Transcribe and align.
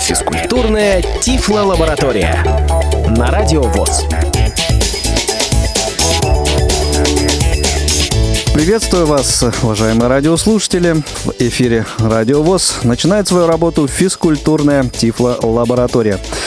Физкультурная 0.00 1.02
Тифло-лаборатория. 1.20 2.44
На 3.16 3.30
Радио 3.30 3.62
ВОЗ. 3.62 4.04
Приветствую 8.54 9.06
вас, 9.06 9.44
уважаемые 9.62 10.08
радиослушатели. 10.08 11.02
В 11.24 11.32
эфире 11.40 11.84
Радио 11.98 12.42
ВОЗ 12.42 12.76
начинает 12.84 13.26
свою 13.26 13.46
работу 13.46 13.88
физкультурная 13.88 14.84
Тифло-лаборатория. 14.84 16.14
А, 16.14 16.43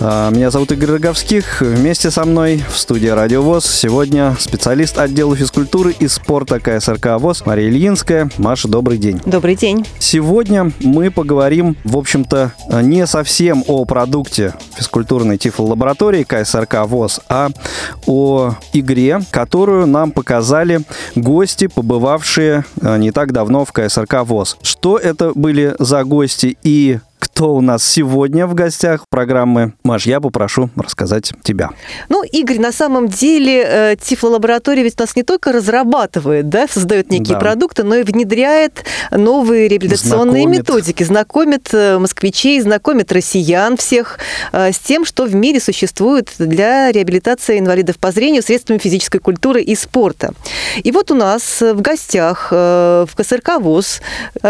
меня 0.00 0.50
зовут 0.52 0.70
Игорь 0.70 0.92
Роговских. 0.92 1.60
Вместе 1.60 2.12
со 2.12 2.24
мной 2.24 2.62
в 2.70 2.78
студии 2.78 3.08
Радио 3.08 3.42
ВОЗ 3.42 3.66
сегодня 3.66 4.36
специалист 4.38 4.96
отдела 4.96 5.34
физкультуры 5.34 5.92
и 5.98 6.06
спорта 6.06 6.60
КСРК 6.60 7.18
ВОЗ 7.18 7.44
Мария 7.46 7.68
Ильинская. 7.68 8.30
Маша, 8.38 8.68
добрый 8.68 8.98
день. 8.98 9.20
Добрый 9.26 9.56
день. 9.56 9.84
Сегодня 9.98 10.70
мы 10.80 11.10
поговорим, 11.10 11.76
в 11.82 11.96
общем-то, 11.96 12.52
не 12.80 13.08
совсем 13.08 13.64
о 13.66 13.84
продукте 13.86 14.54
физкультурной 14.76 15.36
тифлолаборатории 15.36 16.22
КСРК 16.22 16.86
ВОЗ, 16.86 17.20
а 17.28 17.48
о 18.06 18.54
игре, 18.72 19.20
которую 19.32 19.88
нам 19.88 20.12
показали 20.12 20.80
гости, 21.16 21.66
побывавшие 21.66 22.64
а, 22.80 22.98
не 22.98 23.10
так 23.10 23.32
давно 23.32 23.64
в 23.64 23.72
КСРК 23.72 24.22
ВОЗ. 24.22 24.58
Что 24.62 24.96
это 24.96 25.32
были 25.34 25.74
за 25.80 26.04
гости 26.04 26.56
и 26.62 27.00
кто 27.18 27.54
у 27.54 27.60
нас 27.60 27.84
сегодня 27.84 28.46
в 28.46 28.54
гостях 28.54 29.04
программы. 29.08 29.74
Маш, 29.84 30.06
я 30.06 30.20
попрошу 30.20 30.70
рассказать 30.76 31.32
тебя. 31.42 31.70
Ну, 32.08 32.22
Игорь, 32.22 32.58
на 32.58 32.72
самом 32.72 33.08
деле 33.08 33.64
э, 33.64 33.96
Тифлолаборатория 34.00 34.82
ведь 34.82 34.98
нас 34.98 35.16
не 35.16 35.22
только 35.22 35.52
разрабатывает, 35.52 36.48
да, 36.48 36.66
создает 36.68 37.10
некие 37.10 37.34
да. 37.34 37.40
продукты, 37.40 37.82
но 37.82 37.96
и 37.96 38.02
внедряет 38.02 38.84
новые 39.10 39.68
реабилитационные 39.68 40.42
знакомит. 40.42 40.58
методики, 40.58 41.02
знакомит 41.02 41.68
э, 41.72 41.98
москвичей, 41.98 42.60
знакомит 42.60 43.12
россиян 43.12 43.76
всех 43.76 44.18
э, 44.52 44.72
с 44.72 44.78
тем, 44.78 45.04
что 45.04 45.24
в 45.24 45.34
мире 45.34 45.60
существует 45.60 46.32
для 46.38 46.92
реабилитации 46.92 47.58
инвалидов 47.58 47.98
по 47.98 48.12
зрению 48.12 48.42
средствами 48.42 48.78
физической 48.78 49.18
культуры 49.18 49.62
и 49.62 49.74
спорта. 49.74 50.32
И 50.82 50.92
вот 50.92 51.10
у 51.10 51.14
нас 51.14 51.60
в 51.60 51.80
гостях 51.80 52.50
в 52.50 53.08
КСРК 53.16 53.58
ВОЗ 53.60 54.00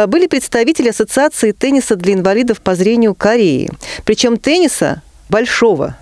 были 0.06 0.27
представители 0.27 0.88
Ассоциации 0.88 1.53
тенниса 1.53 1.97
для 1.97 2.14
инвалидов 2.14 2.57
по 2.62 2.74
зрению 2.74 3.14
Кореи. 3.14 3.70
Причем 4.04 4.36
тенниса 4.36 5.02
большого. 5.28 5.96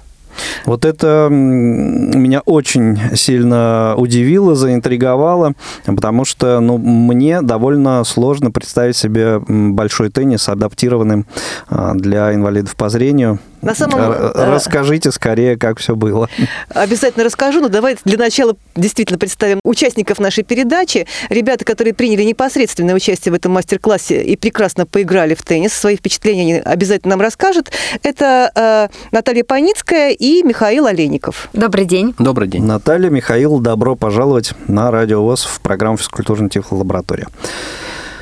Вот 0.65 0.85
это 0.85 1.29
меня 1.31 2.41
очень 2.41 2.99
сильно 3.15 3.95
удивило, 3.97 4.55
заинтриговало, 4.55 5.55
потому 5.87 6.25
что 6.25 6.61
ну, 6.61 6.79
мне 6.79 7.43
довольно 7.43 8.05
сложно 8.05 8.51
представить 8.51 8.97
себе 8.97 9.41
большой 9.49 10.11
теннис, 10.11 10.49
адаптированным 10.49 11.27
а, 11.69 11.95
для 11.95 12.35
инвалидов 12.35 12.77
по 12.77 12.89
зрению. 12.89 13.39
На 13.67 13.75
самом... 13.75 14.33
Расскажите 14.35 15.11
скорее, 15.11 15.57
как 15.57 15.79
все 15.79 15.97
было. 15.97 16.29
Обязательно 16.69 17.25
расскажу, 17.25 17.61
но 17.61 17.69
давайте 17.69 18.01
для 18.05 18.17
начала 18.17 18.55
действительно 18.77 19.19
представим 19.19 19.61
участников 19.65 20.21
нашей 20.21 20.45
передачи. 20.45 21.07
Ребята, 21.31 21.65
которые 21.65 21.93
приняли 21.93 22.23
непосредственное 22.23 22.95
участие 22.95 23.33
в 23.33 23.35
этом 23.35 23.53
мастер-классе 23.53 24.23
и 24.23 24.37
прекрасно 24.37 24.87
поиграли 24.87 25.35
в 25.35 25.43
теннис, 25.43 25.73
свои 25.73 25.97
впечатления 25.97 26.43
они 26.43 26.55
обязательно 26.55 27.17
нам 27.17 27.21
расскажут. 27.21 27.73
Это 28.03 28.51
э, 28.55 28.89
Наталья 29.11 29.43
Паницкая 29.43 30.11
и 30.13 30.43
Михаил 30.45 30.87
Олейников. 30.87 31.49
Добрый 31.53 31.87
день. 31.87 32.15
Добрый 32.19 32.49
день. 32.49 32.65
Наталья, 32.65 33.11
Михаил, 33.11 33.59
добро 33.59 33.97
пожаловать 33.97 34.53
на 34.69 34.91
Радио 34.91 35.23
ВОЗ 35.23 35.45
в 35.45 35.61
программу 35.61 35.97
«Физкультурная 35.97 36.49
тифлолаборатория». 36.49 37.27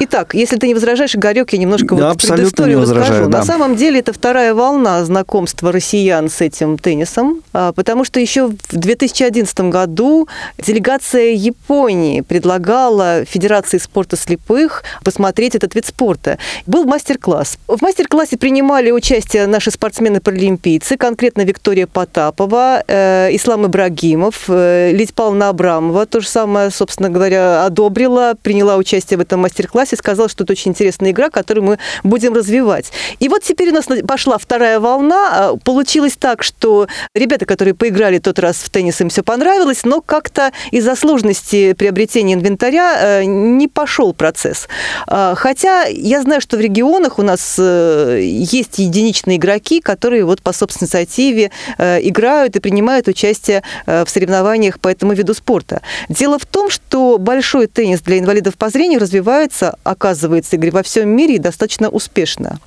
Итак, 0.07 0.35
если 0.35 0.57
ты 0.57 0.67
не 0.67 0.75
возражаешь, 0.75 1.15
Игорек, 1.15 1.55
я 1.55 1.59
немножко 1.59 1.95
да, 1.95 2.11
вот 2.11 2.21
предысторию 2.21 2.83
расскажу. 2.83 3.25
Да. 3.25 3.39
На 3.39 3.45
самом 3.45 3.75
деле 3.75 4.01
это 4.01 4.13
вторая 4.13 4.53
волна 4.53 5.03
знакомства 5.03 5.73
россиян 5.73 6.29
с 6.29 6.43
этим 6.43 6.77
теннисом, 6.77 7.41
а, 7.55 7.73
потому 7.73 8.05
что 8.05 8.21
еще 8.21 8.49
в 8.49 8.77
2011 8.77 9.71
году 9.71 10.29
делегация 10.59 11.33
Японии 11.33 12.21
предлагала 12.21 13.25
Федерации 13.25 13.79
спорта 13.79 14.19
слепых 14.19 14.85
посмотреть 15.03 15.55
этот 15.55 15.75
вид 15.75 15.87
спорта. 15.87 16.39
Был 16.67 16.85
мастер-класс. 16.85 17.57
В 17.67 17.81
мастер-классе 17.81 18.37
принимали 18.37 18.91
участие 18.91 19.47
наши 19.47 19.71
спортсмены-паралимпийцы, 19.71 20.99
конкретно 20.99 21.47
Виктория 21.47 21.87
Потапова, 21.87 22.83
э, 22.87 23.35
Ислам 23.35 23.65
Ибрагимов, 23.67 24.45
э, 24.49 24.91
Лидия 24.93 25.15
Павловна 25.15 25.49
Абрамова, 25.49 26.05
то 26.05 26.21
же 26.21 26.29
самое, 26.29 26.71
собственно 26.71 27.09
говоря, 27.09 27.65
одобрила, 27.65 28.35
приняла 28.43 28.77
участие 28.77 29.17
в 29.17 29.23
этом 29.23 29.41
мастер-классе 29.41 29.94
классе 30.03 30.15
сказал, 30.15 30.29
что 30.29 30.45
это 30.45 30.53
очень 30.53 30.73
интересная 30.73 31.11
игра, 31.11 31.31
которую 31.31 31.65
мы 31.65 31.79
будем 32.03 32.35
развивать. 32.35 32.93
И 33.21 33.29
вот 33.29 33.43
теперь 33.43 33.71
у 33.71 33.75
нас 33.75 33.87
пошла 34.07 34.39
вторая 34.39 34.79
волна. 34.79 35.31
А, 35.33 35.57
получилось 35.57 36.17
так, 36.19 36.43
что 36.43 36.87
ребята, 37.15 37.47
которые 37.47 37.75
поиграли 37.75 38.19
тот 38.19 38.39
раз 38.39 38.57
в 38.57 38.71
теннис, 38.71 39.01
им 39.01 39.09
все 39.09 39.23
понравилось, 39.23 39.85
но 39.85 40.01
как-то 40.01 40.53
из-за 40.73 40.95
сложности 40.95 41.73
приобретения 41.73 42.35
инвентаря 42.35 43.21
э, 43.21 43.25
не 43.25 43.69
пошел 43.69 44.13
процесс. 44.13 44.69
А, 45.07 45.35
хотя 45.35 45.85
я 45.87 46.23
знаю, 46.23 46.41
что 46.41 46.57
в 46.57 46.61
регионах 46.61 47.19
у 47.19 47.23
нас 47.23 47.57
э, 47.59 48.21
есть 48.23 48.79
единичные 48.79 49.39
игроки, 49.39 49.81
которые 49.81 50.25
вот 50.25 50.43
по 50.43 50.53
собственной 50.53 50.85
инициативе 50.85 51.51
э, 51.79 52.01
играют 52.03 52.57
и 52.57 52.61
принимают 52.61 53.09
участие 53.09 53.63
в 53.87 54.07
соревнованиях 54.07 54.79
по 54.79 54.89
этому 54.89 55.13
виду 55.15 55.35
спорта. 55.35 55.81
Дело 56.09 56.39
в 56.39 56.47
том, 56.47 56.71
что 56.71 57.19
большой 57.19 57.67
теннис 57.67 58.01
для 58.01 58.19
инвалидов 58.19 58.55
по 58.57 58.69
зрению 58.69 59.01
развивается 59.01 59.77
оказывается, 59.85 60.57
Игорь, 60.57 60.71
во 60.71 60.83
всем 60.83 61.11
мире 61.11 61.39
достаточно 61.39 61.89
успешно. 61.89 62.59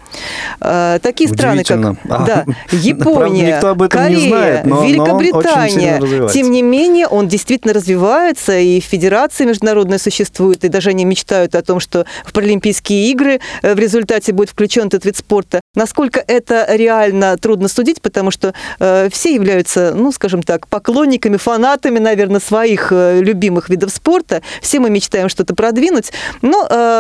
Э, 0.62 1.00
такие 1.02 1.30
страны, 1.30 1.64
как 1.64 1.78
а, 2.10 2.26
да, 2.26 2.46
Япония, 2.72 3.60
Корея, 3.90 4.30
знает, 4.30 4.66
но, 4.66 4.86
Великобритания, 4.86 6.00
но 6.00 6.30
тем 6.30 6.52
не 6.52 6.62
менее, 6.62 7.08
он 7.08 7.28
действительно 7.28 7.74
развивается, 7.74 8.58
и 8.58 8.80
федерация 8.80 9.48
международная 9.48 9.98
существует, 9.98 10.64
и 10.64 10.70
даже 10.70 10.92
они 10.92 11.06
мечтают 11.06 11.56
о 11.56 11.64
том, 11.64 11.80
что 11.80 12.06
в 12.24 12.32
Паралимпийские 12.34 13.12
игры 13.12 13.40
э, 13.62 13.74
в 13.74 13.80
результате 13.80 14.32
будет 14.32 14.52
включен 14.52 14.88
этот 14.88 15.04
вид 15.06 15.18
спорта. 15.18 15.60
Насколько 15.76 16.24
это 16.26 16.68
реально, 16.70 17.36
трудно 17.38 17.68
судить, 17.68 18.02
потому 18.02 18.32
что 18.32 18.54
э, 18.80 19.10
все 19.12 19.34
являются, 19.34 19.94
ну, 19.96 20.12
скажем 20.12 20.44
так, 20.44 20.68
поклонниками, 20.68 21.38
фанатами, 21.38 21.98
наверное, 21.98 22.40
своих 22.40 22.92
э, 22.92 23.22
любимых 23.22 23.70
видов 23.70 23.92
спорта. 23.92 24.44
Все 24.62 24.80
мы 24.80 24.90
мечтаем 24.92 25.30
что-то 25.30 25.56
продвинуть, 25.56 26.12
но 26.42 26.68
Э, 26.70 26.97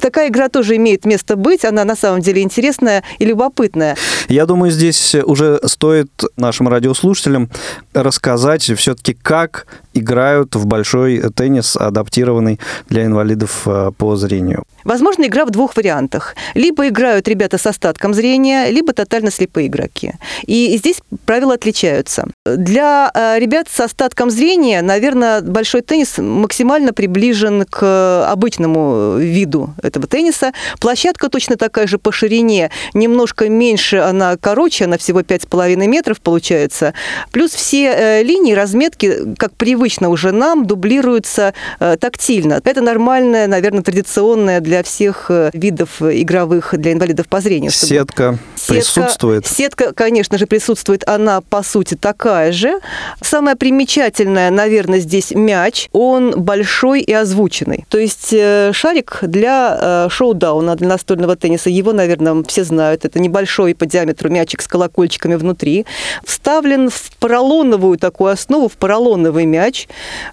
такая 0.00 0.28
игра 0.28 0.48
тоже 0.48 0.76
имеет 0.76 1.04
место 1.04 1.36
быть. 1.36 1.64
Она 1.64 1.84
на 1.84 1.96
самом 1.96 2.20
деле 2.20 2.42
интересная 2.42 3.02
и 3.18 3.24
любопытная. 3.24 3.96
Я 4.28 4.46
думаю, 4.46 4.70
здесь 4.70 5.14
уже 5.14 5.60
стоит 5.64 6.10
нашим 6.36 6.68
радиослушателям 6.68 7.50
рассказать 7.94 8.62
все-таки, 8.62 9.14
как 9.14 9.66
играют 9.94 10.54
в 10.54 10.66
большой 10.66 11.22
теннис, 11.34 11.76
адаптированный 11.76 12.60
для 12.88 13.04
инвалидов 13.04 13.62
э, 13.66 13.90
по 13.96 14.16
зрению. 14.16 14.64
Возможно, 14.84 15.24
игра 15.24 15.44
в 15.44 15.50
двух 15.50 15.76
вариантах. 15.76 16.34
Либо 16.54 16.88
играют 16.88 17.28
ребята 17.28 17.58
с 17.58 17.66
остатком 17.66 18.14
зрения, 18.14 18.70
либо 18.70 18.92
тотально 18.92 19.30
слепые 19.30 19.66
игроки. 19.66 20.12
И 20.44 20.76
здесь 20.78 21.00
правила 21.26 21.54
отличаются. 21.54 22.28
Для 22.46 23.10
э, 23.12 23.38
ребят 23.38 23.68
с 23.68 23.80
остатком 23.80 24.30
зрения, 24.30 24.82
наверное, 24.82 25.42
большой 25.42 25.82
теннис 25.82 26.18
максимально 26.18 26.92
приближен 26.92 27.64
к 27.68 28.30
обычному 28.30 28.97
виду 29.18 29.74
этого 29.82 30.06
тенниса. 30.06 30.52
Площадка 30.80 31.28
точно 31.28 31.56
такая 31.56 31.86
же 31.86 31.98
по 31.98 32.12
ширине, 32.12 32.70
немножко 32.94 33.48
меньше 33.48 33.98
она 33.98 34.36
короче, 34.36 34.84
она 34.84 34.98
всего 34.98 35.20
5,5 35.20 35.76
метров 35.86 36.20
получается. 36.20 36.94
Плюс 37.32 37.52
все 37.52 37.92
э, 37.92 38.22
линии, 38.22 38.54
разметки, 38.54 39.34
как 39.36 39.52
привычно 39.52 40.08
уже 40.08 40.32
нам, 40.32 40.66
дублируются 40.66 41.54
э, 41.80 41.96
тактильно. 41.98 42.60
Это 42.64 42.80
нормальная, 42.80 43.46
наверное, 43.46 43.82
традиционная 43.82 44.60
для 44.60 44.82
всех 44.82 45.30
видов 45.52 46.02
игровых 46.02 46.74
для 46.78 46.92
инвалидов 46.92 47.28
по 47.28 47.40
зрению. 47.40 47.70
Сетка, 47.70 48.38
сетка 48.56 48.74
присутствует? 48.74 49.46
Сетка, 49.46 49.92
конечно 49.92 50.38
же, 50.38 50.46
присутствует. 50.46 51.08
Она, 51.08 51.40
по 51.40 51.62
сути, 51.62 51.94
такая 51.94 52.52
же. 52.52 52.78
Самое 53.20 53.56
примечательное, 53.56 54.50
наверное, 54.50 55.00
здесь 55.00 55.30
мяч. 55.32 55.88
Он 55.92 56.40
большой 56.40 57.00
и 57.00 57.12
озвученный. 57.12 57.86
То 57.88 57.98
есть 57.98 58.32
э, 58.32 58.72
шарик 58.88 59.18
для 59.22 59.78
э, 59.80 60.08
шоу-дауна, 60.10 60.74
для 60.74 60.88
настольного 60.88 61.36
тенниса, 61.36 61.68
его, 61.68 61.92
наверное, 61.92 62.42
все 62.44 62.64
знают. 62.64 63.04
Это 63.04 63.20
небольшой 63.20 63.74
по 63.74 63.84
диаметру 63.84 64.30
мячик 64.30 64.62
с 64.62 64.66
колокольчиками 64.66 65.34
внутри. 65.34 65.84
Вставлен 66.24 66.88
в 66.88 67.10
поролоновую 67.18 67.98
такую 67.98 68.32
основу, 68.32 68.68
в 68.68 68.78
поролоновый 68.78 69.44
мяч 69.44 69.88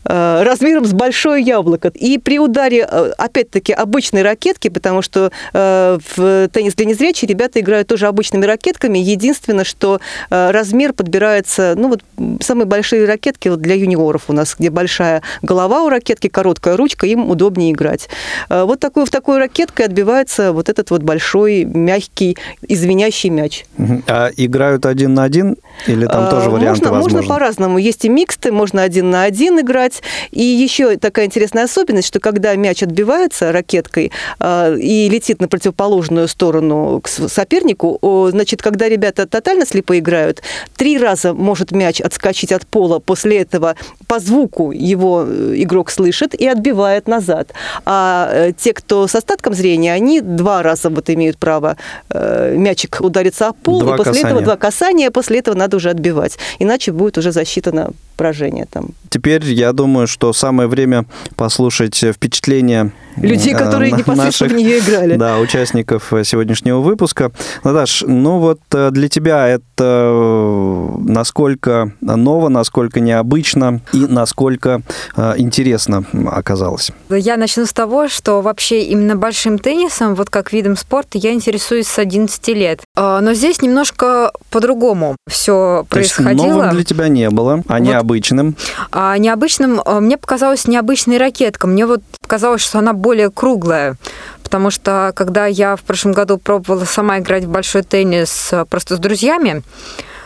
э, 0.06 0.44
размером 0.44 0.86
с 0.86 0.94
большое 0.94 1.44
яблоко. 1.44 1.92
И 1.94 2.18
при 2.18 2.40
ударе, 2.40 2.86
опять-таки, 2.86 3.74
обычной 3.74 4.22
ракетки, 4.22 4.70
потому 4.70 5.02
что 5.02 5.32
в 5.54 6.50
теннис 6.52 6.76
для 6.76 6.86
незрячих 6.86 7.30
ребята 7.30 7.60
играют 7.60 7.88
тоже 7.88 8.08
обычными 8.08 8.46
ракетками. 8.46 9.00
Единственное, 9.00 9.66
что 9.66 10.00
размер 10.30 10.94
подбирается, 10.94 11.74
ну, 11.76 11.90
вот 11.90 12.02
самые 12.42 12.66
большие 12.66 13.06
ракетки 13.06 13.50
вот 13.50 13.60
для 13.60 13.76
юниоров 13.76 14.24
у 14.28 14.34
нас, 14.34 14.56
где 14.58 14.70
большая 14.70 15.22
голова 15.42 15.84
у 15.84 15.90
ракетки, 15.90 16.28
короткая 16.28 16.78
ручка, 16.78 17.06
им 17.06 17.30
удобнее 17.30 17.72
играть. 17.72 18.10
А, 18.50 18.66
вот 18.66 18.80
такой, 18.80 19.06
в 19.06 19.10
такой 19.10 19.38
ракеткой 19.38 19.86
отбивается 19.88 20.52
вот 20.52 20.70
этот 20.70 20.92
вот 20.92 21.04
большой, 21.04 21.64
мягкий, 21.64 22.38
извиняющий 22.68 23.30
мяч. 23.30 23.66
А 24.08 24.30
играют 24.36 24.86
один 24.86 25.14
на 25.14 25.24
один 25.24 25.58
или 25.88 26.06
там 26.06 26.26
А, 26.26 26.32
тоже 26.32 26.50
варианты 26.50 26.82
можно, 26.82 26.92
возможны? 26.92 27.18
Можно 27.18 27.34
по-разному. 27.34 27.78
Есть 27.78 28.06
и 28.06 28.10
миксты, 28.10 28.52
можно 28.52 28.82
один 28.84 29.10
на 29.10 29.24
один 29.24 29.60
играть. 29.60 30.02
И 30.32 30.44
еще 30.44 30.98
такая 30.98 31.26
интересная 31.26 31.66
особенность, 31.66 32.08
что 32.08 32.20
когда 32.20 32.56
мяч 32.56 32.84
отбивается 32.84 33.52
ракеткой 33.52 34.12
а, 34.40 34.74
и 34.74 35.10
летит 35.10 35.42
на 35.42 35.48
противоположную 35.48 36.28
сторону 36.28 37.02
к 37.02 37.08
сопернику, 37.08 38.00
значит, 38.32 38.62
когда 38.62 38.88
ребята 38.90 39.28
тотально 39.28 39.66
слепо 39.66 39.98
играют, 39.98 40.42
три 40.76 40.98
раза 40.98 41.34
может 41.34 41.72
мяч 41.72 42.02
отскочить 42.02 42.52
от 42.52 42.66
пола, 42.68 43.00
после 43.00 43.40
этого 43.40 43.76
по 44.08 44.20
звуку 44.20 44.72
его 44.72 45.26
э, 45.28 45.54
игрок 45.58 45.90
слышит 45.90 46.34
и 46.34 46.48
отбивает 46.48 47.08
назад. 47.08 47.54
А 47.86 48.30
э, 48.32 48.35
те, 48.58 48.74
кто 48.74 49.08
с 49.08 49.16
остатком 49.16 49.54
зрения, 49.54 49.94
они 49.94 50.22
два 50.22 50.64
раза 50.64 50.90
вот 50.90 51.10
имеют 51.10 51.38
право 51.38 51.78
э, 52.10 52.56
мячик 52.58 52.98
удариться 53.02 53.48
о 53.48 53.54
пол, 53.54 53.82
Два 53.82 53.96
и 53.96 53.98
после 53.98 54.12
этого 54.20 54.24
касания. 54.30 54.46
два 54.46 54.58
касания, 54.58 55.12
после 55.12 55.40
этого 55.40 55.56
надо 55.56 55.78
уже 55.78 55.90
отбивать. 55.90 56.38
Иначе 56.60 56.92
будет 56.92 57.18
уже 57.18 57.32
засчитано 57.32 57.92
поражение 58.16 58.66
там. 58.70 58.90
Теперь 59.10 59.46
я 59.46 59.72
думаю, 59.72 60.08
что 60.08 60.34
самое 60.34 60.68
время 60.68 61.06
послушать 61.36 62.04
э, 62.04 62.12
впечатления 62.12 62.92
Людей, 63.18 63.54
э, 63.54 63.58
которые 63.58 63.92
на- 63.94 63.98
непосредственно 63.98 64.50
в 64.50 64.54
наших, 64.54 64.58
нее 64.68 64.80
играли. 64.80 65.16
Да, 65.16 65.40
участников 65.40 66.12
э, 66.14 66.24
сегодняшнего 66.24 66.80
выпуска. 66.80 67.32
Наташ, 67.64 68.04
ну 68.06 68.40
вот 68.40 68.60
э, 68.74 68.90
для 68.92 69.08
тебя 69.08 69.48
это 69.48 69.64
э, 69.80 70.88
насколько 71.00 71.94
ново, 72.02 72.50
насколько 72.50 73.00
необычно 73.00 73.82
и 73.94 74.00
насколько 74.00 74.82
э, 75.16 75.34
интересно 75.38 76.04
оказалось? 76.32 76.92
Я 77.10 77.38
начну 77.38 77.66
с 77.66 77.74
того, 77.74 78.08
что 78.08 78.42
вообще 78.42 78.84
именно 78.84 79.16
большим 79.16 79.60
теннисом, 79.60 80.16
вот 80.16 80.30
как 80.30 80.52
видом 80.52 80.76
спорта, 80.76 81.18
я 81.18 81.32
интересуюсь 81.34 81.88
с 81.88 82.00
11 82.00 82.48
лет. 82.50 82.82
А, 82.96 83.20
Но 83.22 83.34
здесь 83.34 83.62
немножко 83.62 84.32
по-другому 84.50 85.18
все 85.28 85.86
То 85.90 86.00
есть 86.00 86.16
происходило. 86.16 86.48
новым 86.48 86.70
для 86.72 86.84
тебя 86.84 87.08
не 87.10 87.30
было, 87.30 87.62
а 87.68 87.74
Вот. 87.74 87.80
необычным. 87.82 88.56
А 88.92 89.18
необычным, 89.18 89.82
а, 89.84 90.00
мне 90.00 90.18
показалась 90.18 90.68
необычная 90.68 91.20
ракетка. 91.20 91.68
Мне 91.68 91.86
вот 91.86 92.02
показалось, 92.22 92.62
что 92.62 92.80
она 92.80 92.94
более 92.94 93.30
круглая. 93.32 93.96
Потому 94.44 94.70
что 94.70 95.12
когда 95.16 95.46
я 95.48 95.76
в 95.76 95.82
прошлом 95.82 96.14
году 96.14 96.38
пробовала 96.38 96.86
сама 96.86 97.20
играть 97.20 97.44
в 97.46 97.50
большой 97.50 97.84
теннис 97.84 98.50
а, 98.54 98.64
просто 98.66 98.96
с 98.96 99.00
друзьями, 99.00 99.64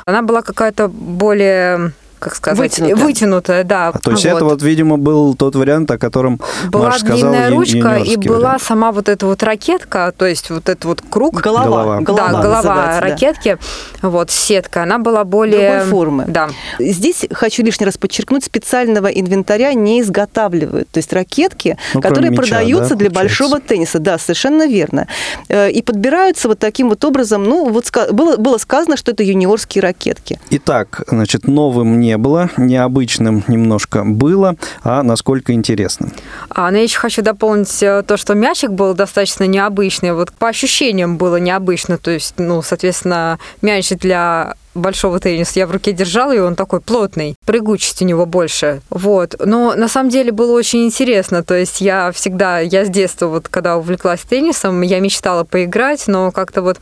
она 0.06 0.21
была 0.21 0.42
какая-то 0.42 0.88
более, 0.88 1.94
как 2.19 2.36
сказать, 2.36 2.60
Вытянутая. 2.80 2.95
вытянутая, 3.06 3.63
да. 3.63 3.88
А, 3.89 3.98
То 4.00 4.12
есть 4.12 4.25
Вот. 4.25 4.31
это 4.36 4.45
вот, 4.45 4.62
видимо, 4.62 4.98
был 4.98 5.36
тот 5.36 5.56
вариант, 5.56 5.89
о 5.92 5.98
котором 5.98 6.39
была 6.69 6.88
Маша 6.88 7.00
сказала, 7.00 7.19
длинная 7.31 7.50
ручка 7.51 7.77
и 7.77 7.80
юниорский 7.81 8.18
была 8.30 8.38
вариант. 8.39 8.62
сама 8.63 8.92
вот 8.92 9.10
эта 9.10 9.25
вот 9.25 9.42
ракетка, 9.44 10.13
то 10.16 10.25
есть 10.25 10.50
вот 10.50 10.69
этот 10.69 10.86
вот 10.86 11.01
круг. 11.10 11.36
Голова. 11.42 12.01
Голова. 12.01 12.31
да, 12.31 12.42
голова 12.42 12.63
да. 12.63 13.00
ракетки, 13.00 13.57
вот 14.01 14.31
сетка, 14.31 14.83
она 14.83 15.00
была 15.00 15.24
более 15.24 15.69
Другой 15.80 15.89
формы. 15.89 16.25
Да. 16.27 16.50
Здесь 16.80 17.25
хочу 17.31 17.63
лишний 17.63 17.86
раз 17.86 17.98
подчеркнуть, 17.98 18.44
специального 18.44 19.07
инвентаря 19.07 19.74
не 19.74 20.01
изготавливают. 20.01 20.89
То 20.89 20.98
есть 21.00 21.13
ракетки, 21.13 21.77
Ну, 21.94 22.01
которые 22.01 22.31
мяча, 22.31 22.42
продаются 22.44 22.89
да, 22.89 22.95
для 22.95 23.10
получается? 23.10 23.44
большого 23.44 23.60
тенниса. 23.62 24.00
Да, 24.00 24.18
совершенно 24.18 24.68
верно. 24.68 25.07
Э, 25.48 25.69
И 25.71 25.81
подбираются 25.81 26.48
вот 26.48 26.60
таким 26.60 26.89
вот 26.89 27.04
образом. 27.06 27.44
Ну, 27.44 27.69
вот 27.69 27.86
было, 28.12 28.38
было 28.38 28.57
сказано, 28.57 28.98
что 28.98 29.12
это 29.12 29.24
юниорские 29.24 29.81
ракетки. 29.81 30.39
Итак, 30.50 31.04
значит, 31.07 31.48
новым 31.48 32.00
не 32.00 32.08
было, 32.17 32.50
необычным 32.57 33.44
немножко 33.47 34.03
было, 34.03 34.56
а 34.83 35.03
насколько 35.03 35.53
интересным. 35.53 36.11
А, 36.50 36.71
но 36.71 36.77
я 36.77 36.83
еще 36.83 37.00
хочу 37.00 37.21
дополнить 37.21 37.81
э, 37.83 38.03
то, 38.03 38.17
что 38.17 38.33
мячик 38.33 38.71
был 38.71 38.94
достаточно 38.94 39.45
необычный. 39.45 40.13
Вот 40.13 40.31
по 40.31 40.47
ощущениям 40.47 41.17
было 41.17 41.38
необычно. 41.38 41.97
То 41.97 42.11
есть, 42.11 42.35
ну, 42.38 42.61
соответственно, 42.61 43.39
мяч 43.61 43.89
для 43.89 44.56
большого 44.75 45.19
тенниса 45.19 45.59
я 45.59 45.67
в 45.67 45.71
руке 45.71 45.91
держала, 45.91 46.35
и 46.35 46.39
он 46.39 46.56
такой 46.56 46.81
плотный. 46.81 47.35
Прыгучесть 47.45 48.01
у 48.01 48.06
него 48.06 48.25
больше. 48.25 48.81
Вот. 48.89 49.35
Но 49.44 49.75
на 49.75 49.88
самом 49.88 50.09
деле 50.09 50.31
было 50.31 50.51
очень 50.53 50.85
интересно. 50.85 51.44
То 51.44 51.56
есть 51.56 51.81
я 51.81 52.11
всегда, 52.11 52.59
я 52.59 52.85
с 52.85 52.89
детства, 52.89 53.27
вот 53.27 53.47
когда 53.47 53.77
увлеклась 53.77 54.21
теннисом, 54.21 54.81
я 54.81 55.00
мечтала 55.00 55.44
поиграть, 55.44 56.07
но 56.07 56.31
как-то 56.31 56.61
вот 56.61 56.79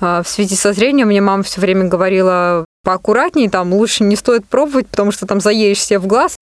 а, 0.00 0.22
в 0.22 0.28
связи 0.28 0.56
со 0.56 0.72
зрением 0.72 1.08
мне 1.08 1.20
мама 1.20 1.42
все 1.42 1.60
время 1.60 1.84
говорила 1.84 2.64
поаккуратнее, 2.84 3.50
там 3.50 3.72
лучше 3.72 4.04
не 4.04 4.16
стоит 4.16 4.46
пробовать, 4.46 4.86
потому 4.88 5.10
что 5.12 5.26
там 5.26 5.40
заедешь 5.40 5.82
себе 5.84 5.98
в 5.98 6.06
глаз. 6.06 6.36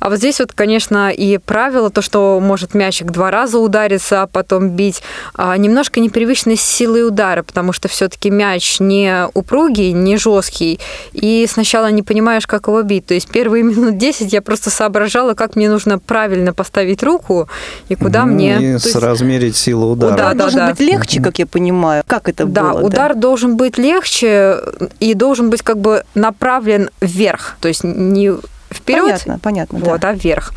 А 0.00 0.10
вот 0.10 0.18
здесь 0.18 0.38
вот, 0.38 0.52
конечно, 0.52 1.10
и 1.10 1.38
правило, 1.38 1.90
то, 1.90 2.02
что 2.02 2.38
может 2.40 2.74
мячик 2.74 3.10
два 3.10 3.30
раза 3.30 3.58
удариться, 3.58 4.22
а 4.22 4.26
потом 4.26 4.70
бить, 4.70 5.02
а, 5.34 5.56
немножко 5.56 5.98
непривычность 6.00 6.62
силы 6.62 7.02
удара, 7.02 7.42
потому 7.42 7.72
что 7.72 7.88
все-таки 7.88 8.30
мяч 8.30 8.78
не 8.80 9.26
упругий, 9.34 9.92
не 9.92 10.16
жесткий, 10.16 10.78
и 11.12 11.46
сначала 11.50 11.90
не 11.90 12.02
понимаешь, 12.02 12.46
как 12.46 12.68
его 12.68 12.82
бить. 12.82 13.06
То 13.06 13.14
есть 13.14 13.28
первые 13.28 13.62
минут 13.64 13.98
10 13.98 14.32
я 14.32 14.40
просто 14.42 14.70
соображала, 14.70 15.34
как 15.34 15.56
мне 15.56 15.68
нужно 15.68 15.98
правильно 15.98 16.52
поставить 16.52 17.02
руку 17.02 17.48
и 17.88 17.94
куда 17.96 18.24
Мгм, 18.24 18.34
мне... 18.34 18.54
И 18.54 18.78
то 18.78 18.88
есть- 18.88 19.56
силу 19.56 19.92
удара. 19.92 20.10
Да, 20.10 20.16
Удар 20.18 20.34
да, 20.34 20.38
должен 20.42 20.58
да. 20.60 20.70
быть 20.70 20.80
легче, 20.80 21.20
как 21.22 21.38
я 21.38 21.46
понимаю. 21.46 22.02
Как 22.06 22.28
это 22.28 22.44
Да, 22.44 22.72
было? 22.74 22.80
удар 22.86 23.14
должен 23.14 23.56
быть 23.56 23.78
легче 23.78 24.58
и 25.00 25.14
должен 25.14 25.50
быть 25.50 25.62
как 25.62 25.77
бы 25.78 26.04
направлен 26.14 26.90
вверх, 27.00 27.56
то 27.60 27.68
есть 27.68 27.84
не 27.84 28.32
вперед, 28.72 29.04
Понятно, 29.04 29.38
понятно. 29.38 29.78
да. 29.80 29.90
вот, 29.92 30.04
а 30.04 30.12
вверх. 30.12 30.52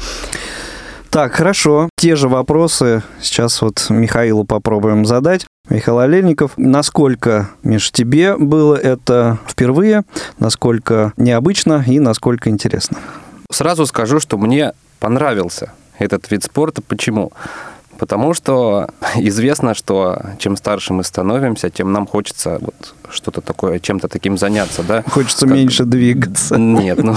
Так, 1.09 1.33
хорошо. 1.33 1.89
Те 1.97 2.15
же 2.15 2.29
вопросы 2.29 3.03
сейчас 3.21 3.61
вот 3.61 3.85
Михаилу 3.89 4.45
попробуем 4.45 5.05
задать. 5.05 5.45
Михаил 5.69 5.99
Олейников, 5.99 6.53
насколько, 6.55 7.49
Миш, 7.63 7.91
тебе 7.91 8.37
было 8.37 8.75
это 8.75 9.37
впервые, 9.45 10.03
насколько 10.39 11.11
необычно 11.17 11.83
и 11.85 11.99
насколько 11.99 12.49
интересно? 12.49 12.97
Сразу 13.51 13.85
скажу, 13.85 14.21
что 14.21 14.37
мне 14.37 14.71
понравился 14.99 15.73
этот 15.99 16.31
вид 16.31 16.43
спорта. 16.45 16.81
Почему? 16.81 17.33
Потому 17.99 18.33
что 18.33 18.89
известно, 19.15 19.73
что 19.75 20.17
чем 20.39 20.55
старше 20.55 20.93
мы 20.93 21.03
становимся, 21.03 21.69
тем 21.69 21.91
нам 21.91 22.07
хочется 22.07 22.57
вот 22.61 22.95
что-то 23.11 23.41
такое, 23.41 23.79
чем-то 23.79 24.07
таким 24.07 24.37
заняться, 24.37 24.83
да? 24.83 25.03
Хочется 25.07 25.45
Как- 25.45 25.55
меньше 25.55 25.83
двигаться. 25.85 26.57
Нет, 26.57 27.03
ну, 27.03 27.15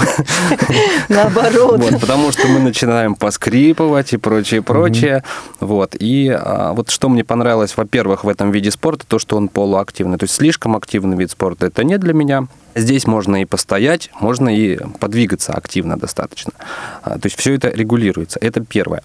Наоборот. 1.09 1.79
вот, 1.79 1.99
потому 1.99 2.31
что 2.31 2.47
мы 2.47 2.59
начинаем 2.59 3.15
поскрипывать 3.15 4.13
и 4.13 4.17
прочее, 4.17 4.61
прочее. 4.61 5.23
Вот, 5.59 5.95
и 5.99 6.29
а, 6.29 6.73
вот 6.73 6.89
что 6.89 7.09
мне 7.09 7.23
понравилось, 7.23 7.75
во-первых, 7.77 8.23
в 8.23 8.29
этом 8.29 8.51
виде 8.51 8.71
спорта, 8.71 9.05
то, 9.07 9.19
что 9.19 9.37
он 9.37 9.47
полуактивный. 9.49 10.17
То 10.17 10.23
есть 10.25 10.35
слишком 10.35 10.75
активный 10.75 11.17
вид 11.17 11.31
спорта 11.31 11.67
это 11.67 11.83
не 11.83 11.97
для 11.97 12.13
меня. 12.13 12.47
Здесь 12.77 13.07
можно 13.07 13.41
и 13.41 13.45
постоять, 13.45 14.09
можно 14.19 14.49
и 14.53 14.77
подвигаться 14.99 15.53
активно 15.53 15.97
достаточно. 15.97 16.51
А, 17.03 17.11
То 17.17 17.27
есть 17.27 17.39
все 17.39 17.53
это 17.53 17.69
регулируется. 17.69 18.37
Это 18.41 18.59
первое. 18.59 19.01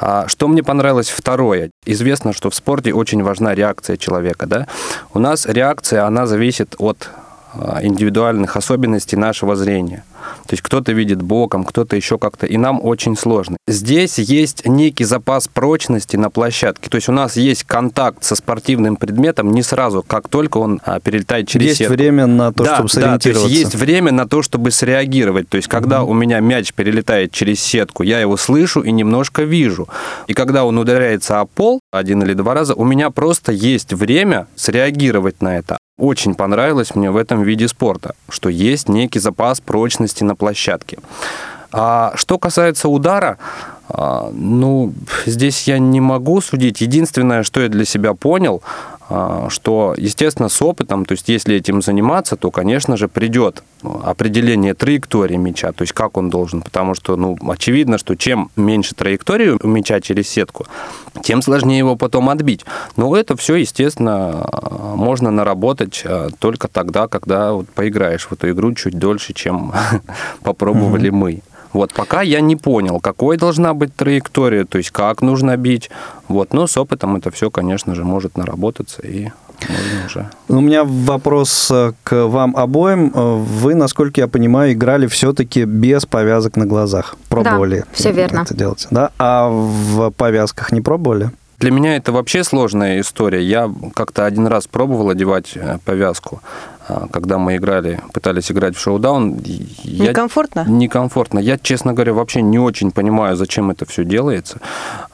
А, 0.00 0.28
Что 0.28 0.46
мне 0.46 0.62
понравилось 0.62 1.08
второе. 1.10 1.70
Известно, 1.84 2.32
что 2.32 2.50
в 2.50 2.54
спорте 2.54 2.92
очень 2.94 3.22
важна 3.24 3.52
реакция 3.54 3.96
человека. 3.96 4.46
Да? 4.46 4.68
У 5.12 5.18
нас 5.18 5.44
реакция, 5.46 6.04
она 6.06 6.19
зависит 6.26 6.74
от 6.78 7.10
а, 7.52 7.80
индивидуальных 7.82 8.56
особенностей 8.56 9.16
нашего 9.16 9.56
зрения. 9.56 10.04
То 10.46 10.52
есть 10.52 10.62
кто-то 10.62 10.92
видит 10.92 11.20
боком, 11.20 11.64
кто-то 11.64 11.96
еще 11.96 12.16
как-то, 12.16 12.46
и 12.46 12.56
нам 12.56 12.80
очень 12.80 13.16
сложно. 13.16 13.56
Здесь 13.66 14.18
есть 14.18 14.66
некий 14.66 15.02
запас 15.02 15.48
прочности 15.48 16.16
на 16.16 16.30
площадке. 16.30 16.88
То 16.88 16.96
есть 16.96 17.08
у 17.08 17.12
нас 17.12 17.36
есть 17.36 17.64
контакт 17.64 18.22
со 18.22 18.36
спортивным 18.36 18.94
предметом 18.94 19.50
не 19.50 19.62
сразу, 19.62 20.04
как 20.06 20.28
только 20.28 20.58
он 20.58 20.80
а, 20.84 21.00
перелетает 21.00 21.48
через 21.48 21.66
Есть 21.68 21.78
сетку. 21.78 21.94
время 21.94 22.26
на 22.26 22.52
то, 22.52 22.62
да, 22.62 22.74
чтобы 22.76 22.88
да, 22.88 22.92
то 22.92 23.00
сориентироваться. 23.00 23.48
есть 23.48 23.60
есть 23.60 23.74
время 23.74 24.12
на 24.12 24.28
то, 24.28 24.42
чтобы 24.42 24.70
среагировать. 24.70 25.48
То 25.48 25.56
есть, 25.56 25.68
когда 25.68 26.04
у 26.04 26.12
меня 26.12 26.38
мяч 26.38 26.72
перелетает 26.72 27.32
через 27.32 27.60
сетку, 27.60 28.04
я 28.04 28.20
его 28.20 28.36
слышу 28.36 28.80
и 28.80 28.92
немножко 28.92 29.42
вижу. 29.42 29.88
И 30.28 30.34
когда 30.34 30.64
он 30.64 30.78
ударяется 30.78 31.40
о 31.40 31.46
пол 31.46 31.80
один 31.90 32.22
или 32.22 32.34
два 32.34 32.54
раза, 32.54 32.74
у 32.74 32.84
меня 32.84 33.10
просто 33.10 33.50
есть 33.50 33.92
время 33.92 34.46
среагировать 34.54 35.42
на 35.42 35.56
это. 35.58 35.78
Очень 36.00 36.34
понравилось 36.34 36.94
мне 36.94 37.10
в 37.10 37.16
этом 37.18 37.42
виде 37.42 37.68
спорта, 37.68 38.14
что 38.30 38.48
есть 38.48 38.88
некий 38.88 39.20
запас 39.20 39.60
прочности 39.60 40.24
на 40.24 40.34
площадке. 40.34 40.96
А 41.72 42.12
что 42.14 42.38
касается 42.38 42.88
удара, 42.88 43.36
а, 43.86 44.30
ну, 44.32 44.94
здесь 45.26 45.68
я 45.68 45.78
не 45.78 46.00
могу 46.00 46.40
судить. 46.40 46.80
Единственное, 46.80 47.42
что 47.42 47.60
я 47.60 47.68
для 47.68 47.84
себя 47.84 48.14
понял, 48.14 48.62
что, 49.48 49.94
естественно, 49.96 50.48
с 50.48 50.62
опытом, 50.62 51.04
то 51.04 51.12
есть 51.12 51.28
если 51.28 51.56
этим 51.56 51.82
заниматься, 51.82 52.36
то, 52.36 52.50
конечно 52.50 52.96
же, 52.96 53.08
придет 53.08 53.62
определение 53.82 54.74
траектории 54.74 55.36
мяча, 55.36 55.72
то 55.72 55.82
есть 55.82 55.92
как 55.92 56.16
он 56.16 56.30
должен, 56.30 56.62
потому 56.62 56.94
что, 56.94 57.16
ну, 57.16 57.36
очевидно, 57.48 57.98
что 57.98 58.14
чем 58.14 58.50
меньше 58.56 58.94
траектории 58.94 59.58
у 59.60 59.66
мяча 59.66 60.00
через 60.00 60.28
сетку, 60.28 60.66
тем 61.22 61.42
сложнее 61.42 61.78
его 61.78 61.96
потом 61.96 62.28
отбить. 62.28 62.64
Но 62.96 63.16
это 63.16 63.36
все, 63.36 63.56
естественно, 63.56 64.48
можно 64.94 65.30
наработать 65.30 66.02
а, 66.04 66.28
только 66.38 66.68
тогда, 66.68 67.08
когда 67.08 67.52
вот 67.52 67.68
поиграешь 67.68 68.26
в 68.26 68.32
эту 68.32 68.50
игру 68.50 68.74
чуть 68.74 68.98
дольше, 68.98 69.32
чем 69.32 69.72
попробовали 70.42 71.10
мы. 71.10 71.40
Вот 71.72 71.92
пока 71.92 72.22
я 72.22 72.40
не 72.40 72.56
понял, 72.56 73.00
какой 73.00 73.36
должна 73.36 73.74
быть 73.74 73.94
траектория, 73.94 74.64
то 74.64 74.78
есть 74.78 74.90
как 74.90 75.22
нужно 75.22 75.56
бить. 75.56 75.90
Вот, 76.28 76.52
но 76.52 76.66
с 76.66 76.76
опытом 76.76 77.16
это 77.16 77.30
все, 77.30 77.50
конечно 77.50 77.94
же, 77.94 78.04
может 78.04 78.36
наработаться 78.36 79.02
и 79.02 79.30
можно 79.68 80.06
уже. 80.06 80.30
У 80.48 80.60
меня 80.60 80.84
вопрос 80.84 81.70
э, 81.70 81.92
к 82.02 82.26
вам 82.26 82.56
обоим. 82.56 83.12
Э, 83.14 83.36
Вы, 83.36 83.74
насколько 83.74 84.20
я 84.20 84.28
понимаю, 84.28 84.72
играли 84.72 85.06
все-таки 85.06 85.64
без 85.64 86.06
повязок 86.06 86.56
на 86.56 86.66
глазах. 86.66 87.16
Пробовали 87.28 87.84
всё 87.92 88.10
верно. 88.10 88.40
это 88.40 88.54
делать, 88.54 88.86
да? 88.90 89.10
А 89.18 89.48
в 89.50 90.10
повязках 90.10 90.72
не 90.72 90.80
пробовали? 90.80 91.30
Для 91.60 91.70
меня 91.70 91.96
это 91.96 92.10
вообще 92.10 92.42
сложная 92.42 93.00
история. 93.00 93.42
Я 93.42 93.70
как-то 93.94 94.24
один 94.24 94.46
раз 94.46 94.66
пробовал 94.66 95.10
одевать 95.10 95.52
э, 95.56 95.76
повязку, 95.84 96.40
а, 96.88 97.06
когда 97.12 97.36
мы 97.36 97.56
играли, 97.56 98.00
пытались 98.14 98.50
играть 98.50 98.76
в 98.76 98.80
шоу-даун. 98.80 99.34
и 99.44 99.66
Я... 99.82 100.08
Некомфортно? 100.08 100.64
Некомфортно. 100.66 101.38
Я, 101.38 101.58
честно 101.58 101.92
говоря, 101.92 102.14
вообще 102.14 102.40
не 102.40 102.58
очень 102.58 102.90
понимаю, 102.92 103.36
зачем 103.36 103.70
это 103.70 103.84
все 103.84 104.04
делается. 104.04 104.58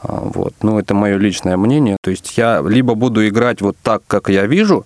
А, 0.01 0.21
Вот. 0.23 0.53
Ну, 0.61 0.79
это 0.79 0.93
мое 0.93 1.17
личное 1.17 1.57
мнение. 1.57 1.97
То 2.01 2.11
есть 2.11 2.37
я 2.37 2.63
либо 2.65 2.95
буду 2.95 3.27
играть 3.27 3.61
вот 3.61 3.75
так, 3.83 4.03
как 4.07 4.29
я 4.29 4.47
вижу, 4.47 4.85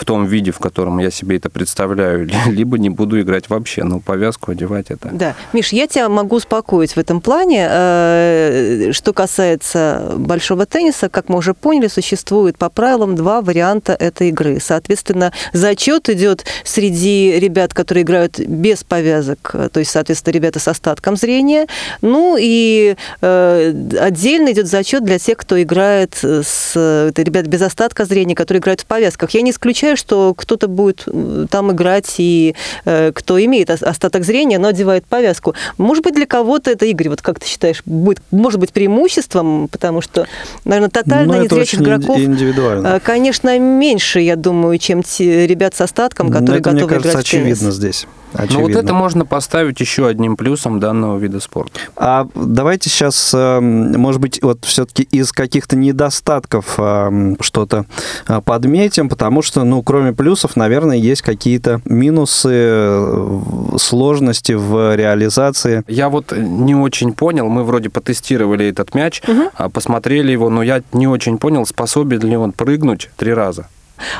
в 0.00 0.04
том 0.06 0.24
виде, 0.24 0.50
в 0.50 0.58
котором 0.58 0.98
я 0.98 1.10
себе 1.10 1.36
это 1.36 1.50
представляю, 1.50 2.26
либо 2.46 2.78
не 2.78 2.88
буду 2.88 3.20
играть 3.20 3.50
вообще. 3.50 3.84
Ну, 3.84 4.00
повязку 4.00 4.52
одевать 4.52 4.86
это... 4.90 5.10
Да. 5.12 5.34
Миш, 5.52 5.72
я 5.72 5.86
тебя 5.86 6.08
могу 6.08 6.36
успокоить 6.36 6.96
в 6.96 6.98
этом 6.98 7.20
плане. 7.20 7.68
Э, 7.70 8.92
Что 8.92 9.12
касается 9.12 10.14
большого 10.16 10.64
тенниса, 10.64 11.10
как 11.10 11.28
мы 11.28 11.36
уже 11.36 11.52
поняли, 11.52 11.88
существует 11.88 12.56
по 12.56 12.70
правилам 12.70 13.14
два 13.14 13.42
варианта 13.42 13.92
этой 13.92 14.30
игры. 14.30 14.58
Соответственно, 14.60 15.32
зачет 15.52 16.08
идет 16.08 16.46
среди 16.64 17.38
ребят, 17.38 17.74
которые 17.74 18.02
играют 18.04 18.38
без 18.40 18.82
повязок, 18.82 19.50
э, 19.52 19.68
то 19.70 19.80
есть, 19.80 19.90
соответственно, 19.90 20.32
ребята 20.32 20.60
с 20.60 20.68
остатком 20.68 21.16
зрения. 21.16 21.66
Ну 22.00 22.38
и 22.40 22.96
э, 23.20 23.74
отдельно 24.00 24.52
идет 24.52 24.66
зачет 24.66 25.04
для 25.04 25.18
тех, 25.18 25.36
кто 25.36 25.60
играет 25.60 26.14
с 26.14 27.12
ребят 27.16 27.46
без 27.46 27.60
остатка 27.60 28.06
зрения, 28.06 28.34
которые 28.34 28.60
играют 28.60 28.80
в 28.80 28.86
повязках. 28.86 29.30
Я 29.32 29.42
не 29.42 29.50
исключаю, 29.50 29.89
что 29.96 30.34
кто-то 30.34 30.68
будет 30.68 31.06
там 31.50 31.72
играть 31.72 32.14
и 32.18 32.54
э, 32.84 33.12
кто 33.14 33.42
имеет 33.44 33.70
ос- 33.70 33.82
остаток 33.82 34.24
зрения, 34.24 34.58
но 34.58 34.68
одевает 34.68 35.04
повязку. 35.06 35.54
Может 35.78 36.04
быть, 36.04 36.14
для 36.14 36.26
кого-то 36.26 36.70
это, 36.70 36.86
Игорь, 36.86 37.08
вот 37.10 37.22
как 37.22 37.38
ты 37.40 37.46
считаешь, 37.46 37.82
будет, 37.84 38.22
может 38.30 38.60
быть, 38.60 38.72
преимуществом, 38.72 39.68
потому 39.68 40.00
что, 40.00 40.26
наверное, 40.64 40.90
тотально 40.90 41.34
Ну, 41.38 41.42
незрячих 41.44 41.80
игроков, 41.80 42.18
индивидуально. 42.18 42.86
э, 42.96 43.00
конечно, 43.00 43.58
меньше, 43.58 44.20
я 44.20 44.36
думаю, 44.36 44.78
чем 44.78 45.02
те 45.02 45.46
ребят 45.46 45.74
с 45.74 45.80
остатком, 45.80 46.28
Но 46.28 46.32
которые 46.34 46.60
это, 46.60 46.70
готовы 46.70 46.84
мне 46.86 46.88
кажется, 46.88 47.10
играть 47.10 47.26
в 47.26 47.30
теннис. 47.30 47.46
очевидно 47.58 47.70
здесь. 47.72 48.06
Ну, 48.32 48.40
вот 48.40 48.50
Очевидно. 48.50 48.78
это 48.78 48.94
можно 48.94 49.24
поставить 49.24 49.80
еще 49.80 50.06
одним 50.06 50.36
плюсом 50.36 50.80
данного 50.80 51.18
вида 51.18 51.40
спорта. 51.40 51.80
А 51.96 52.26
давайте 52.34 52.88
сейчас, 52.88 53.32
эм, 53.34 53.92
может 53.98 54.20
быть, 54.20 54.40
вот 54.42 54.64
все-таки 54.64 55.02
из 55.02 55.32
каких-то 55.32 55.76
недостатков 55.76 56.78
эм, 56.78 57.36
что-то 57.40 57.86
э, 58.28 58.40
подметим, 58.40 59.08
потому 59.08 59.42
что, 59.42 59.64
ну, 59.64 59.82
кроме 59.82 60.12
плюсов, 60.12 60.56
наверное, 60.56 60.96
есть 60.96 61.22
какие-то 61.22 61.80
минусы, 61.84 62.50
э, 62.52 63.40
сложности 63.78 64.52
в 64.52 64.94
реализации. 64.94 65.82
Я 65.88 66.08
вот 66.08 66.32
не 66.36 66.74
очень 66.74 67.12
понял, 67.12 67.48
мы 67.48 67.64
вроде 67.64 67.90
потестировали 67.90 68.66
этот 68.66 68.94
мяч, 68.94 69.22
а, 69.54 69.68
посмотрели 69.68 70.32
его, 70.32 70.50
но 70.50 70.62
я 70.62 70.82
не 70.92 71.06
очень 71.06 71.38
понял, 71.38 71.66
способен 71.66 72.20
ли 72.20 72.36
он 72.36 72.52
прыгнуть 72.52 73.10
три 73.16 73.34
раза. 73.34 73.66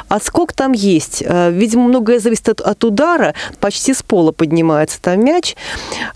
Отскок 0.09 0.53
там 0.53 0.73
есть. 0.73 1.23
Э, 1.27 1.51
Видимо, 1.51 1.85
многое 1.85 2.19
зависит 2.21 2.49
от, 2.49 2.61
от 2.61 2.85
удара. 2.85 3.35
Почти 3.61 3.95
с 3.95 4.03
пола 4.03 4.33
поднимается 4.33 5.01
там 5.01 5.25
мяч. 5.25 5.57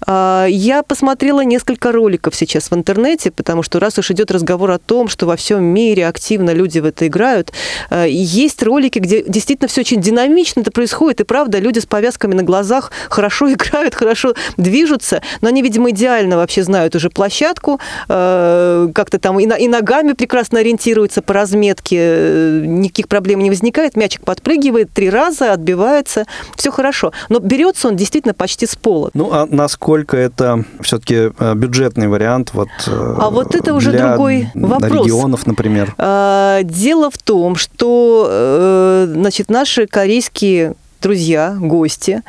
А, 0.07 0.47
Я 0.47 0.83
посмотрела 0.83 1.43
несколько 1.43 1.93
роликов 1.93 2.35
сейчас 2.35 2.71
в 2.71 2.75
интернете, 2.75 3.31
потому 3.31 3.63
что 3.63 3.81
раз 3.81 3.99
уж 3.99 4.11
идет 4.11 4.31
разговор 4.31 4.71
о 4.71 4.79
том, 4.79 5.09
что 5.09 5.27
во 5.27 5.37
всем 5.37 5.65
мире 5.65 6.07
активно 6.07 6.51
люди 6.51 6.79
в 6.79 6.85
это 6.85 7.07
играют, 7.07 7.53
э, 7.91 8.07
есть 8.09 8.63
ролики, 8.63 8.99
где 8.99 9.23
действительно 9.23 9.69
все 9.69 9.83
очень 9.83 10.01
динамично 10.01 10.61
это 10.61 10.71
происходит, 10.71 11.21
и 11.21 11.25
правда, 11.25 11.59
люди 11.59 11.79
с 11.79 11.87
повязками 11.87 12.35
на 12.35 12.43
глазах 12.43 12.93
хорошо 13.09 13.53
играют, 13.53 13.95
хорошо 13.95 14.35
движутся, 14.57 15.23
но 15.41 15.49
они, 15.49 15.63
видимо, 15.63 15.91
идеально 15.91 16.37
вообще 16.37 16.63
знают 16.63 16.95
уже 16.95 17.11
площадку, 17.11 17.81
э, 18.09 18.89
как-то 18.95 19.19
там 19.19 19.39
и, 19.41 19.69
ногами 19.69 20.13
прекрасно 20.13 20.61
ориентируются 20.61 21.23
по 21.23 21.35
разметке, 21.35 21.97
э, 22.01 22.63
никаких 22.65 23.09
проблем 23.09 23.41
не 23.41 23.51
возникает, 23.55 23.97
мячик 23.97 24.23
подпрыгивает 24.25 24.93
три 24.93 25.09
раза, 25.09 25.53
отбивается, 25.53 26.27
все 26.57 26.71
хорошо. 26.71 27.13
Но 27.29 27.39
берется 27.39 27.89
он 27.89 27.97
действительно 27.97 28.35
почти 28.35 28.67
с 28.67 28.75
пола. 28.77 29.11
Ну, 29.15 29.31
а 29.33 29.47
насколько 29.51 30.17
это 30.17 30.65
все-таки 30.81 31.31
бюджетный 31.55 32.09
вариант 32.09 32.51
вот 32.53 32.69
э, 32.87 33.17
А 33.21 33.31
вот 33.31 33.55
это 33.55 33.75
уже 33.75 33.93
для 33.93 34.09
другой 34.09 34.49
вопрос. 34.55 35.05
регионов, 35.07 35.47
например? 35.47 35.95
А, 35.99 36.63
Дело 36.63 37.11
в 37.11 37.19
том, 37.19 37.57
что 37.57 38.27
э, 38.29 39.07
значит, 39.13 39.49
наши 39.51 39.87
корейские 39.87 40.75
друзья, 41.01 41.57
гости, 41.59 42.23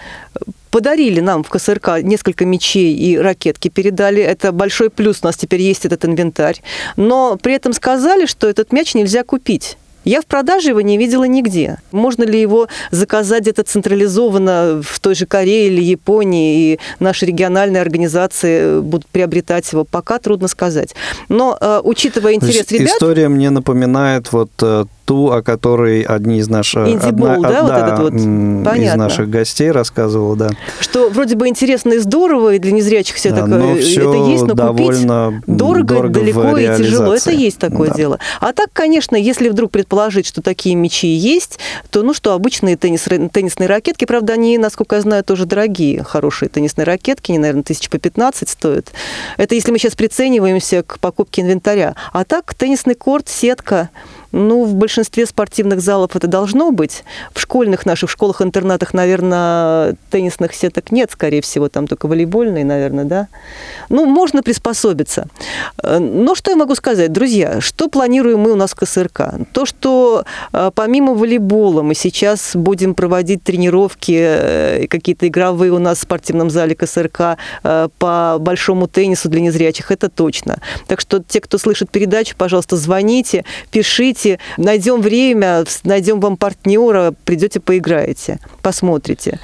подарили 0.69 1.21
нам 1.21 1.43
в 1.43 1.49
КСРК 1.49 2.01
несколько 2.03 2.45
мечей 2.45 2.93
и 2.93 3.17
ракетки 3.17 3.69
передали. 3.69 4.21
Это 4.21 4.51
большой 4.51 4.89
плюс, 4.89 5.19
у 5.23 5.25
нас 5.27 5.37
теперь 5.37 5.61
есть 5.61 5.85
этот 5.85 6.03
инвентарь. 6.03 6.61
Но 6.97 7.37
при 7.41 7.53
этом 7.53 7.71
сказали, 7.71 8.25
что 8.25 8.47
этот 8.47 8.73
мяч 8.73 8.93
нельзя 8.93 9.23
купить. 9.23 9.77
Я 10.05 10.21
в 10.21 10.25
продаже 10.25 10.69
его 10.69 10.81
не 10.81 10.97
видела 10.97 11.25
нигде. 11.25 11.79
Можно 11.91 12.23
ли 12.23 12.39
его 12.39 12.67
заказать 12.91 13.41
где-то 13.41 13.63
централизованно 13.63 14.81
в 14.83 14.99
той 14.99 15.15
же 15.15 15.25
Корее 15.25 15.67
или 15.67 15.81
Японии, 15.81 16.73
и 16.73 16.79
наши 16.99 17.25
региональные 17.25 17.81
организации 17.81 18.79
будут 18.79 19.07
приобретать 19.07 19.71
его, 19.73 19.83
пока 19.83 20.19
трудно 20.19 20.47
сказать. 20.47 20.95
Но 21.27 21.57
э, 21.59 21.81
учитывая 21.83 22.33
интерес 22.33 22.55
есть 22.55 22.71
ребят... 22.71 22.93
История 22.93 23.27
мне 23.27 23.49
напоминает 23.49 24.31
вот 24.31 24.51
э, 24.61 24.85
ту, 25.05 25.31
о 25.31 25.41
которой 25.41 26.01
одни 26.01 26.39
из 26.39 26.49
наших... 26.49 26.87
Инди-бол, 26.87 27.41
да, 27.41 27.61
вот 27.61 27.71
этот 27.71 27.99
вот? 27.99 28.13
из 28.13 28.65
Понятно. 28.65 29.03
наших 29.03 29.29
гостей 29.29 29.71
рассказывала, 29.71 30.35
да. 30.35 30.49
что 30.79 31.09
вроде 31.09 31.35
бы 31.35 31.47
интересно 31.47 31.93
и 31.93 31.99
здорово, 31.99 32.55
и 32.55 32.59
для 32.59 32.71
незрячих 32.71 33.15
все 33.15 33.29
Да, 33.29 33.41
такое, 33.41 33.57
но 33.59 33.75
всё 33.75 34.09
это 34.11 34.29
есть, 34.29 34.43
но 34.43 34.53
довольно 34.53 35.41
купить 35.45 35.57
дорого, 35.57 35.95
дорого 35.95 36.19
далеко 36.19 36.57
и 36.57 36.77
тяжело. 36.77 37.13
Это 37.13 37.31
есть 37.31 37.59
такое 37.59 37.89
Да. 37.89 37.95
дело. 37.95 38.19
А 38.41 38.51
так, 38.53 38.69
конечно, 38.73 39.15
если 39.15 39.49
вдруг 39.49 39.71
предположить, 39.71 40.25
что 40.25 40.41
такие 40.41 40.75
мячи 40.75 41.07
есть, 41.07 41.59
то, 41.91 42.01
ну 42.01 42.13
что, 42.13 42.33
обычные 42.33 42.75
теннис, 42.75 43.03
теннисные 43.31 43.67
ракетки, 43.67 44.05
правда, 44.05 44.33
они, 44.33 44.57
насколько 44.57 44.95
я 44.95 45.01
знаю, 45.01 45.23
тоже 45.23 45.45
дорогие, 45.45 46.03
хорошие 46.03 46.49
теннисные 46.49 46.85
ракетки, 46.85 47.31
они, 47.31 47.39
наверное, 47.39 47.63
тысяч 47.63 47.89
по 47.89 47.99
15 47.99 48.49
стоят. 48.49 48.87
Это 49.37 49.55
если 49.55 49.71
мы 49.71 49.77
сейчас 49.77 49.95
прицениваемся 49.95 50.83
к 50.83 50.99
покупке 50.99 51.41
инвентаря. 51.43 51.95
А 52.11 52.25
так, 52.25 52.53
теннисный 52.53 52.95
корт, 52.95 53.29
сетка, 53.29 53.89
ну, 54.35 54.65
в 54.65 54.75
большинстве 54.75 55.25
спортивных 55.25 55.79
залов 55.79 56.15
это 56.15 56.27
должно 56.27 56.71
быть. 56.71 57.05
В 57.33 57.39
школьных 57.39 57.85
наших, 57.85 58.09
школах-интернатах, 58.09 58.93
наверное, 58.93 59.95
теннисных 60.11 60.53
сеток 60.53 60.91
нет, 60.91 61.09
скорее 61.11 61.41
всего, 61.41 61.69
там 61.69 61.87
только 61.87 62.07
волейбольные, 62.07 62.65
наверное, 62.65 63.05
да. 63.05 63.27
Ну, 63.87 64.05
можно 64.05 64.43
приспособиться. 64.43 65.27
Э, 65.81 65.99
Но 65.99 66.35
что 66.35 66.51
я 66.51 66.57
могу 66.57 66.75
сказать, 66.75 67.13
друзья, 67.13 67.61
что 67.61 67.87
планируем 67.87 68.41
мы 68.41 68.51
у 68.51 68.55
нас 68.55 68.71
в 68.71 68.75
КСРК? 68.75 69.35
То, 69.53 69.65
что 69.65 70.25
э, 70.51 70.71
помимо 70.75 71.13
волейбола 71.13 71.81
мы 71.81 71.95
сейчас 71.95 72.51
будем 72.55 72.93
проводить 72.93 73.41
тренировки, 73.41 74.17
э, 74.17 74.87
какие-то 74.87 75.29
игровые 75.29 75.71
у 75.71 75.79
нас 75.79 75.99
в 75.99 76.01
спортивном 76.01 76.49
зале 76.49 76.75
КСРК 76.75 77.37
по 77.63 78.37
большому 78.39 78.87
теннису 78.87 79.29
для 79.29 79.39
незрячих, 79.39 79.91
это 79.91 80.09
точно. 80.09 80.59
Так 80.87 80.99
что 80.99 81.23
те, 81.25 81.39
кто 81.39 81.57
слышит 81.57 81.89
передачу, 81.89 82.35
пожалуйста, 82.37 82.75
звоните, 82.75 83.45
пишите, 83.71 84.24
найдем 84.57 85.01
время, 85.01 85.63
найдем 85.83 86.19
вам 86.19 86.37
партнера, 86.37 87.13
придете, 87.25 87.59
поиграете, 87.59 88.39
посмотрите. 88.61 89.39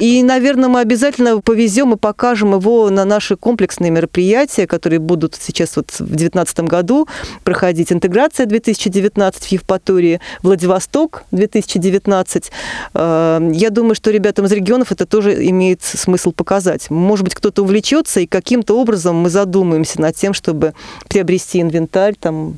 И, 0.00 0.22
наверное, 0.22 0.68
мы 0.68 0.80
обязательно 0.80 1.40
повезем 1.40 1.94
и 1.94 1.96
покажем 1.96 2.54
его 2.54 2.90
на 2.90 3.04
наши 3.04 3.36
комплексные 3.36 3.90
мероприятия, 3.90 4.66
которые 4.66 4.98
будут 4.98 5.34
сейчас 5.34 5.76
вот 5.76 5.90
в 5.90 6.06
2019 6.06 6.60
году 6.60 7.08
проходить. 7.44 7.92
Интеграция 7.92 8.46
2019 8.46 9.44
в 9.44 9.52
Евпатории, 9.52 10.20
Владивосток 10.42 11.24
2019. 11.30 12.50
Э, 12.94 13.50
Я 13.52 13.70
думаю, 13.70 13.94
что 13.94 14.10
ребятам 14.10 14.46
из 14.46 14.52
регионов 14.52 14.92
это 14.92 15.06
тоже 15.06 15.46
имеет 15.48 15.82
смысл 15.82 16.32
показать. 16.32 16.90
Может 16.90 17.24
быть, 17.24 17.34
кто-то 17.34 17.62
увлечется, 17.62 18.20
и 18.20 18.26
каким-то 18.26 18.78
образом 18.78 19.16
мы 19.16 19.30
задумаемся 19.30 20.00
над 20.00 20.16
тем, 20.16 20.34
чтобы 20.34 20.74
приобрести 21.08 21.60
инвентарь, 21.60 22.14
там, 22.18 22.56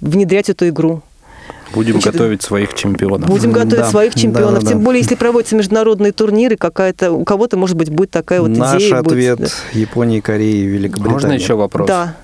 внедрять 0.00 0.48
эту 0.50 0.68
игру. 0.68 1.02
Будем 1.74 1.94
Значит, 1.94 2.12
готовить 2.12 2.42
своих 2.42 2.74
чемпионов. 2.74 3.28
Будем 3.28 3.52
Да, 3.52 3.64
готовить 3.64 3.86
своих 3.86 4.14
да, 4.14 4.20
чемпионов. 4.20 4.62
да, 4.62 4.70
Тем 4.70 4.78
да. 4.78 4.84
более, 4.84 5.00
если 5.02 5.14
проводятся 5.16 5.56
международные 5.56 6.12
турниры, 6.12 6.56
какая-то 6.56 7.12
у 7.12 7.24
кого-то, 7.24 7.56
может 7.56 7.76
быть, 7.76 7.90
будет 7.90 8.10
такая 8.10 8.40
вот 8.40 8.50
Наш 8.50 8.82
идея. 8.82 8.98
ответ 9.00 9.38
будет- 9.38 9.52
Японии, 9.72 10.20
Кореи, 10.20 10.62
Великобритании. 10.62 11.12
Можно 11.12 11.32
еще 11.32 11.54
вопрос? 11.54 11.88
Да. 11.88 12.14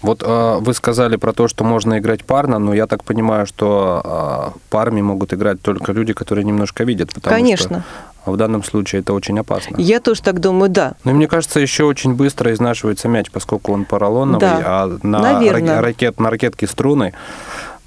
Вот 0.00 0.22
э, 0.24 0.56
вы 0.60 0.74
сказали 0.74 1.16
про 1.16 1.32
то, 1.32 1.48
что 1.48 1.64
можно 1.64 1.98
играть 1.98 2.24
парно, 2.24 2.58
но 2.58 2.74
я 2.74 2.86
так 2.86 3.04
понимаю, 3.04 3.46
что 3.46 4.52
э, 4.54 4.58
парами 4.70 5.00
могут 5.00 5.32
играть 5.32 5.60
только 5.62 5.92
люди, 5.92 6.12
которые 6.12 6.44
немножко 6.44 6.84
видят. 6.84 7.12
Потому 7.14 7.34
Конечно. 7.34 7.80
Что, 7.80 8.13
в 8.26 8.36
данном 8.36 8.62
случае 8.64 9.00
это 9.02 9.12
очень 9.12 9.38
опасно. 9.38 9.76
Я 9.78 10.00
тоже 10.00 10.22
так 10.22 10.40
думаю, 10.40 10.70
да. 10.70 10.94
Ну 11.04 11.10
и 11.10 11.14
мне 11.14 11.28
кажется, 11.28 11.60
еще 11.60 11.84
очень 11.84 12.14
быстро 12.14 12.52
изнашивается 12.52 13.08
мяч, 13.08 13.30
поскольку 13.30 13.72
он 13.72 13.84
поролоновый, 13.84 14.40
Да, 14.40 14.60
а 14.64 14.98
на, 15.02 15.20
наверно. 15.20 15.70
ра- 15.70 15.80
ракет, 15.80 16.20
на 16.20 16.30
ракетке 16.30 16.66
струны. 16.66 17.12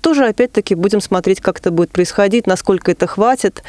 Тоже, 0.01 0.25
опять-таки, 0.25 0.75
будем 0.75 1.01
смотреть, 1.01 1.41
как 1.41 1.59
это 1.59 1.71
будет 1.71 1.91
происходить, 1.91 2.47
насколько 2.47 2.91
это 2.91 3.07
хватит. 3.07 3.63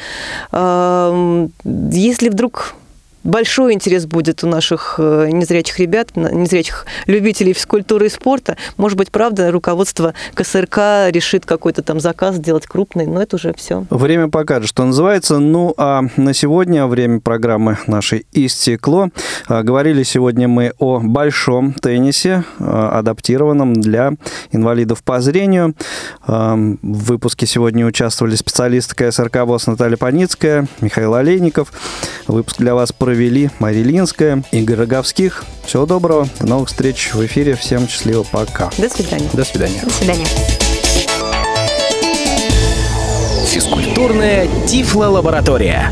Эм, 0.51 1.51
Если 1.65 2.29
вдруг 2.29 2.75
большой 3.23 3.73
интерес 3.73 4.05
будет 4.05 4.43
у 4.43 4.47
наших 4.47 4.95
э, 4.97 5.29
незрячих 5.31 5.79
ребят, 5.79 6.15
незрячих 6.15 6.85
любителей 7.05 7.53
физкультуры 7.53 8.07
и 8.07 8.09
спорта, 8.09 8.57
может 8.77 8.97
быть, 8.97 9.11
правда, 9.11 9.51
руководство 9.51 10.13
КСРК 10.33 11.09
решит 11.09 11.45
какой-то 11.45 11.83
там 11.83 11.99
заказ 11.99 12.35
сделать 12.35 12.65
крупный, 12.65 13.05
но 13.05 13.21
это 13.21 13.35
уже 13.35 13.53
все. 13.53 13.85
Время 13.89 14.29
покажет, 14.29 14.69
что 14.69 14.85
называется. 14.85 15.39
Ну, 15.39 15.73
а 15.77 16.03
на 16.17 16.33
сегодня 16.33 16.85
время 16.85 17.19
программы 17.19 17.77
нашей 17.87 18.25
истекло. 18.33 19.09
А, 19.47 19.63
Говорили 19.63 20.03
сегодня 20.03 20.47
мы 20.47 20.73
о 20.79 20.99
большом 20.99 21.73
теннисе, 21.73 22.43
а, 22.59 22.99
адаптированном 22.99 23.73
для 23.73 24.13
инвалидов 24.51 25.03
по 25.03 25.21
зрению. 25.21 25.75
А, 26.25 26.55
В 26.55 27.05
выпуске 27.05 27.45
сегодня 27.45 27.85
участвовали 27.85 28.35
специалисты 28.35 28.95
КСРК 28.95 29.45
ВОЗ 29.45 29.67
Наталья 29.67 29.97
Паницкая, 29.97 30.67
Михаил 30.81 31.15
Олейников. 31.15 31.71
Выпуск 32.27 32.57
для 32.57 32.75
вас 32.75 32.91
провели 33.09 33.49
Мария 33.57 33.83
Линская, 33.83 34.43
Игорь 34.51 34.77
Роговских. 34.77 35.43
Всего 35.65 35.87
доброго, 35.87 36.29
до 36.39 36.45
новых 36.45 36.69
встреч 36.69 37.09
в 37.11 37.25
эфире. 37.25 37.55
Всем 37.55 37.87
счастливо, 37.87 38.21
пока. 38.21 38.69
До 38.77 38.87
свидания. 38.87 39.27
До 39.33 39.43
свидания. 39.43 39.81
До 39.83 39.89
свидания. 39.89 40.27
Физкультурная 43.47 44.47
Тифло-лаборатория. 44.67 45.91